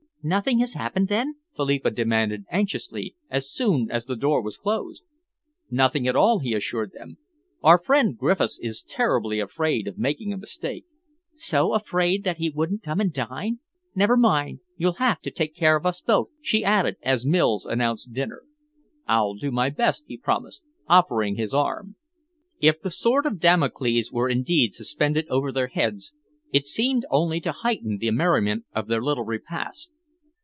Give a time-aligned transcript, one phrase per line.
[0.23, 5.01] "Nothing has happened, then?" Philippa demanded anxiously, as soon as the door was closed.
[5.71, 7.17] "Nothing at all," he assured them.
[7.63, 10.85] "Our friend Griffiths is terribly afraid of making a mistake."
[11.35, 13.61] "So afraid that he wouldn't come and dine.
[13.95, 18.13] Never mind, you'll have to take care of us both," she added, as Mills announced
[18.13, 18.43] dinner.
[19.07, 21.95] "I'll do my best," he promised, offering his arm.
[22.59, 26.13] If the sword of Damocles were indeed suspended over their heads,
[26.51, 29.91] it seemed only to heighten the merriment of their little repast.